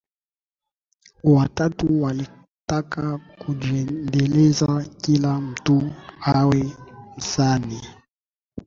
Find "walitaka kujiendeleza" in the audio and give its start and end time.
2.03-4.85